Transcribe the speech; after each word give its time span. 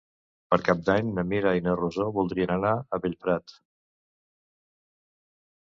Per 0.53 0.57
Cap 0.67 0.79
d'Any 0.87 1.11
na 1.17 1.25
Mira 1.33 1.51
i 1.57 1.61
na 1.65 1.75
Rosó 1.81 2.07
voldrien 2.17 2.55
anar 2.55 2.73
a 2.77 3.01
Bellprat. 3.05 3.55